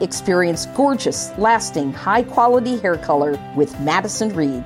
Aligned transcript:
Experience 0.00 0.66
gorgeous, 0.66 1.30
lasting, 1.38 1.92
high 1.92 2.22
quality 2.22 2.78
hair 2.78 2.96
color 2.96 3.38
with 3.56 3.78
Madison 3.80 4.34
Reed. 4.34 4.64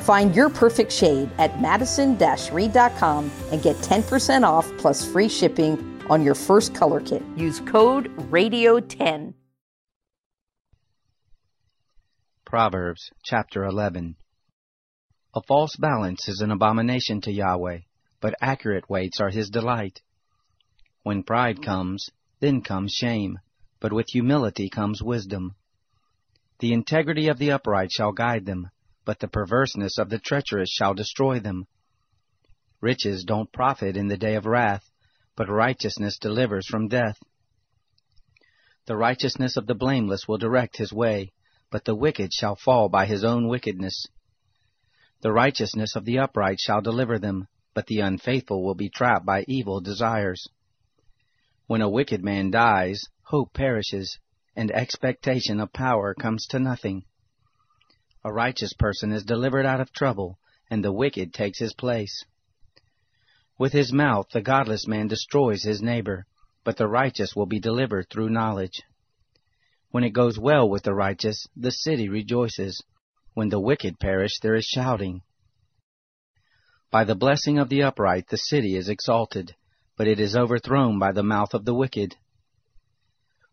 Find 0.00 0.34
your 0.34 0.48
perfect 0.48 0.90
shade 0.90 1.30
at 1.38 1.60
madison 1.60 2.16
reed.com 2.52 3.30
and 3.52 3.62
get 3.62 3.76
10% 3.76 4.42
off 4.44 4.70
plus 4.78 5.04
free 5.04 5.28
shipping 5.28 6.02
on 6.08 6.24
your 6.24 6.34
first 6.34 6.74
color 6.74 7.00
kit. 7.00 7.22
Use 7.36 7.60
code 7.60 8.14
RADIO10. 8.30 9.34
Proverbs 12.46 13.10
chapter 13.22 13.64
11. 13.64 14.16
A 15.34 15.42
false 15.46 15.76
balance 15.76 16.28
is 16.28 16.40
an 16.40 16.50
abomination 16.50 17.20
to 17.20 17.30
Yahweh, 17.30 17.80
but 18.20 18.34
accurate 18.40 18.88
weights 18.88 19.20
are 19.20 19.30
his 19.30 19.50
delight. 19.50 20.00
When 21.02 21.22
pride 21.22 21.62
comes, 21.62 22.08
then 22.40 22.62
comes 22.62 22.92
shame 22.92 23.38
but 23.80 23.92
with 23.92 24.08
humility 24.10 24.68
comes 24.68 25.02
wisdom. 25.02 25.54
The 26.60 26.72
integrity 26.72 27.28
of 27.28 27.38
the 27.38 27.50
upright 27.50 27.90
shall 27.90 28.12
guide 28.12 28.44
them, 28.44 28.70
but 29.04 29.18
the 29.18 29.28
perverseness 29.28 29.98
of 29.98 30.10
the 30.10 30.18
treacherous 30.18 30.70
shall 30.70 30.94
destroy 30.94 31.40
them. 31.40 31.66
Riches 32.80 33.24
don't 33.24 33.52
profit 33.52 33.96
in 33.96 34.08
the 34.08 34.16
day 34.16 34.34
of 34.34 34.46
wrath, 34.46 34.90
but 35.36 35.48
righteousness 35.48 36.18
delivers 36.18 36.66
from 36.66 36.88
death. 36.88 37.18
The 38.86 38.96
righteousness 38.96 39.56
of 39.56 39.66
the 39.66 39.74
blameless 39.74 40.28
will 40.28 40.38
direct 40.38 40.76
his 40.76 40.92
way, 40.92 41.32
but 41.70 41.84
the 41.84 41.94
wicked 41.94 42.32
shall 42.32 42.56
fall 42.56 42.88
by 42.88 43.06
his 43.06 43.24
own 43.24 43.48
wickedness. 43.48 44.06
The 45.22 45.32
righteousness 45.32 45.96
of 45.96 46.04
the 46.04 46.18
upright 46.18 46.60
shall 46.60 46.80
deliver 46.80 47.18
them, 47.18 47.46
but 47.74 47.86
the 47.86 48.00
unfaithful 48.00 48.64
will 48.64 48.74
be 48.74 48.88
trapped 48.88 49.24
by 49.24 49.44
evil 49.46 49.80
desires. 49.80 50.48
When 51.70 51.82
a 51.82 51.88
wicked 51.88 52.24
man 52.24 52.50
dies, 52.50 53.04
hope 53.22 53.54
perishes, 53.54 54.18
and 54.56 54.72
expectation 54.72 55.60
of 55.60 55.72
power 55.72 56.14
comes 56.14 56.44
to 56.48 56.58
nothing. 56.58 57.04
A 58.24 58.32
righteous 58.32 58.72
person 58.72 59.12
is 59.12 59.22
delivered 59.22 59.64
out 59.64 59.80
of 59.80 59.92
trouble, 59.92 60.40
and 60.68 60.84
the 60.84 60.90
wicked 60.90 61.32
takes 61.32 61.60
his 61.60 61.72
place. 61.72 62.24
With 63.56 63.72
his 63.72 63.92
mouth 63.92 64.30
the 64.32 64.42
godless 64.42 64.88
man 64.88 65.06
destroys 65.06 65.62
his 65.62 65.80
neighbor, 65.80 66.26
but 66.64 66.76
the 66.76 66.88
righteous 66.88 67.36
will 67.36 67.46
be 67.46 67.60
delivered 67.60 68.10
through 68.10 68.30
knowledge. 68.30 68.82
When 69.92 70.02
it 70.02 70.10
goes 70.10 70.36
well 70.36 70.68
with 70.68 70.82
the 70.82 70.92
righteous, 70.92 71.46
the 71.54 71.70
city 71.70 72.08
rejoices. 72.08 72.82
When 73.34 73.48
the 73.48 73.60
wicked 73.60 74.00
perish, 74.00 74.40
there 74.42 74.56
is 74.56 74.64
shouting. 74.64 75.22
By 76.90 77.04
the 77.04 77.14
blessing 77.14 77.60
of 77.60 77.68
the 77.68 77.84
upright 77.84 78.26
the 78.26 78.38
city 78.38 78.74
is 78.74 78.88
exalted, 78.88 79.54
but 80.00 80.08
it 80.08 80.18
is 80.18 80.34
overthrown 80.34 80.98
by 80.98 81.12
the 81.12 81.22
mouth 81.22 81.52
of 81.52 81.66
the 81.66 81.74
wicked. 81.74 82.16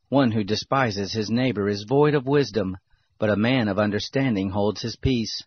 One 0.08 0.31
who 0.31 0.45
despises 0.45 1.12
his 1.12 1.30
neighbor 1.30 1.67
is 1.67 1.84
void 1.84 2.14
of 2.14 2.26
wisdom, 2.26 2.78
but 3.20 3.30
a 3.30 3.36
man 3.36 3.67
of 3.67 3.78
understanding 3.78 4.52
holds 4.52 4.81
his 4.81 4.95
peace. 4.95 5.44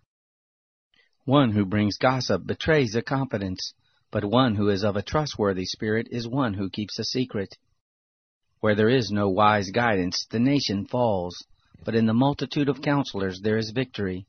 One 1.25 1.53
who 1.53 1.65
brings 1.65 1.97
gossip 1.97 2.47
betrays 2.47 2.95
a 2.95 3.01
confidence, 3.01 3.73
but 4.11 4.27
one 4.27 4.57
who 4.57 4.69
is 4.69 4.85
of 4.85 4.95
a 4.95 5.02
trustworthy 5.02 5.64
spirit 5.64 6.07
is 6.11 6.29
one 6.29 6.52
who 6.52 6.69
keeps 6.69 6.98
a 6.98 7.05
secret. 7.05 7.57
Where 8.61 8.74
there 8.74 8.91
is 8.91 9.11
no 9.11 9.30
wise 9.30 9.70
guidance, 9.70 10.27
the 10.30 10.39
nation 10.39 10.85
falls, 10.85 11.47
but 11.83 11.95
in 11.95 12.05
the 12.05 12.13
multitude 12.13 12.69
of 12.69 12.83
counselors 12.83 13.41
there 13.41 13.57
is 13.57 13.70
victory. 13.70 14.27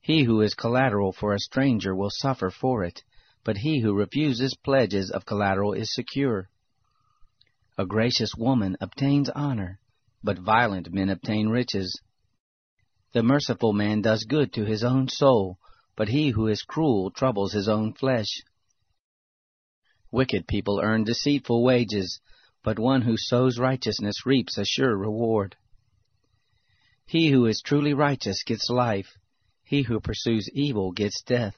He 0.00 0.24
who 0.24 0.40
is 0.40 0.54
collateral 0.54 1.12
for 1.12 1.32
a 1.32 1.38
stranger 1.38 1.94
will 1.94 2.10
suffer 2.10 2.50
for 2.50 2.82
it, 2.82 3.04
but 3.46 3.58
he 3.58 3.78
who 3.78 3.94
refuses 3.94 4.56
pledges 4.64 5.08
of 5.08 5.24
collateral 5.24 5.72
is 5.72 5.94
secure. 5.94 6.50
A 7.78 7.86
gracious 7.86 8.34
woman 8.36 8.76
obtains 8.80 9.30
honor, 9.30 9.78
but 10.20 10.36
violent 10.36 10.92
men 10.92 11.08
obtain 11.08 11.48
riches. 11.48 12.00
The 13.12 13.22
merciful 13.22 13.72
man 13.72 14.02
does 14.02 14.24
good 14.24 14.52
to 14.54 14.64
his 14.64 14.82
own 14.82 15.06
soul, 15.08 15.60
but 15.94 16.08
he 16.08 16.30
who 16.30 16.48
is 16.48 16.64
cruel 16.64 17.12
troubles 17.12 17.52
his 17.52 17.68
own 17.68 17.94
flesh. 17.94 18.42
Wicked 20.10 20.48
people 20.48 20.80
earn 20.82 21.04
deceitful 21.04 21.62
wages, 21.62 22.18
but 22.64 22.80
one 22.80 23.02
who 23.02 23.16
sows 23.16 23.60
righteousness 23.60 24.26
reaps 24.26 24.58
a 24.58 24.64
sure 24.64 24.96
reward. 24.96 25.54
He 27.06 27.30
who 27.30 27.46
is 27.46 27.62
truly 27.64 27.94
righteous 27.94 28.42
gets 28.42 28.68
life, 28.68 29.16
he 29.62 29.82
who 29.82 30.00
pursues 30.00 30.50
evil 30.52 30.90
gets 30.90 31.22
death. 31.22 31.54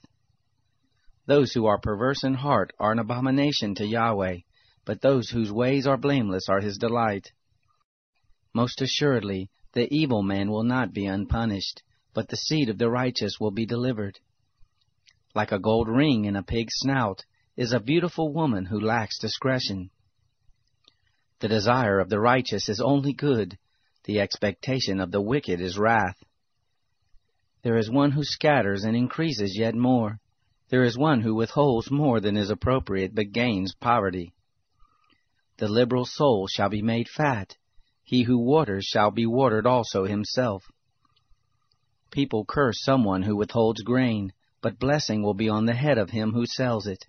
Those 1.29 1.53
who 1.53 1.67
are 1.67 1.79
perverse 1.79 2.25
in 2.25 2.33
heart 2.33 2.73
are 2.81 2.91
an 2.91 2.99
abomination 2.99 3.75
to 3.75 3.87
Yahweh, 3.87 4.39
but 4.87 5.03
those 5.03 5.29
whose 5.29 5.53
ways 5.53 5.87
are 5.87 5.99
blameless 5.99 6.49
are 6.49 6.63
his 6.63 6.79
delight. 6.79 7.33
Most 8.55 8.81
assuredly, 8.81 9.51
the 9.75 9.95
evil 9.95 10.23
man 10.23 10.51
will 10.51 10.63
not 10.63 10.95
be 10.95 11.05
unpunished, 11.05 11.83
but 12.15 12.29
the 12.29 12.37
seed 12.39 12.71
of 12.71 12.79
the 12.79 12.89
righteous 12.89 13.39
will 13.39 13.51
be 13.51 13.67
delivered. 13.67 14.19
Like 15.35 15.53
a 15.53 15.59
gold 15.59 15.87
ring 15.87 16.25
in 16.25 16.35
a 16.35 16.43
pig's 16.43 16.73
snout 16.77 17.27
is 17.59 17.75
a 17.75 17.79
beautiful 17.79 18.33
woman 18.33 18.65
who 18.65 18.81
lacks 18.81 19.19
discretion. 19.19 19.91
The 21.41 21.49
desire 21.49 22.01
of 22.01 22.09
the 22.09 22.21
righteous 22.21 22.71
is 22.71 22.81
only 22.81 23.13
good, 23.13 23.59
the 24.05 24.21
expectation 24.21 24.99
of 24.99 25.11
the 25.11 25.21
wicked 25.21 25.61
is 25.61 25.77
wrath. 25.77 26.17
There 27.65 27.77
is 27.77 27.91
one 27.91 28.13
who 28.13 28.25
scatters 28.25 28.85
and 28.85 28.97
increases 28.97 29.59
yet 29.59 29.75
more. 29.75 30.21
There 30.71 30.85
is 30.85 30.99
one 30.99 31.23
who 31.23 31.35
withholds 31.35 31.91
more 31.91 32.21
than 32.21 32.37
is 32.37 32.51
appropriate 32.51 33.15
but 33.15 33.33
gains 33.33 33.75
poverty. 33.75 34.33
The 35.57 35.69
liberal 35.69 36.05
soul 36.05 36.47
shall 36.47 36.69
be 36.69 36.83
made 36.83 37.09
fat. 37.09 37.57
He 38.05 38.23
who 38.23 38.39
waters 38.39 38.85
shall 38.85 39.11
be 39.11 39.27
watered 39.27 39.67
also 39.67 40.05
himself. 40.05 40.65
People 42.11 42.45
curse 42.45 42.83
someone 42.83 43.23
who 43.23 43.37
withholds 43.37 43.83
grain, 43.83 44.33
but 44.61 44.79
blessing 44.79 45.23
will 45.23 45.35
be 45.35 45.49
on 45.49 45.67
the 45.67 45.75
head 45.75 45.99
of 45.99 46.11
him 46.11 46.33
who 46.33 46.47
sells 46.47 46.87
it. 46.87 47.05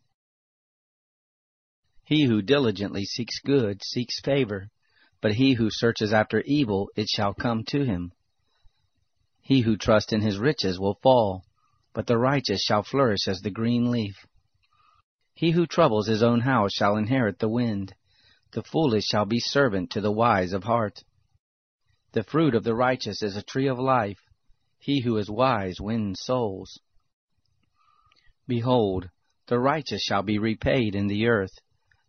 He 2.05 2.25
who 2.25 2.41
diligently 2.41 3.05
seeks 3.05 3.39
good 3.39 3.83
seeks 3.83 4.19
favor, 4.21 4.69
but 5.21 5.33
he 5.33 5.53
who 5.53 5.69
searches 5.69 6.13
after 6.13 6.41
evil, 6.45 6.89
it 6.95 7.07
shall 7.07 7.33
come 7.33 7.63
to 7.65 7.83
him. 7.83 8.13
He 9.41 9.61
who 9.61 9.77
trusts 9.77 10.13
in 10.13 10.21
his 10.21 10.37
riches 10.37 10.79
will 10.79 10.97
fall, 11.03 11.43
but 11.93 12.07
the 12.07 12.17
righteous 12.17 12.61
shall 12.63 12.83
flourish 12.83 13.27
as 13.27 13.41
the 13.41 13.49
green 13.49 13.91
leaf. 13.91 14.25
He 15.33 15.51
who 15.51 15.65
troubles 15.65 16.07
his 16.07 16.21
own 16.21 16.41
house 16.41 16.73
shall 16.73 16.97
inherit 16.97 17.39
the 17.39 17.49
wind. 17.49 17.93
The 18.51 18.63
foolish 18.63 19.05
shall 19.05 19.25
be 19.25 19.39
servant 19.39 19.89
to 19.91 20.01
the 20.01 20.11
wise 20.11 20.53
of 20.53 20.63
heart. 20.63 21.03
The 22.11 22.23
fruit 22.23 22.55
of 22.55 22.63
the 22.63 22.75
righteous 22.75 23.21
is 23.21 23.35
a 23.35 23.43
tree 23.43 23.67
of 23.67 23.79
life. 23.79 24.19
He 24.79 25.01
who 25.01 25.17
is 25.17 25.29
wise 25.29 25.79
wins 25.79 26.19
souls. 26.21 26.79
Behold, 28.47 29.09
the 29.47 29.59
righteous 29.59 30.01
shall 30.01 30.23
be 30.23 30.39
repaid 30.39 30.95
in 30.95 31.07
the 31.07 31.27
earth. 31.27 31.53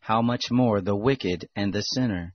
How 0.00 0.22
much 0.22 0.50
more 0.50 0.80
the 0.80 0.96
wicked 0.96 1.48
and 1.54 1.72
the 1.72 1.82
sinner? 1.82 2.34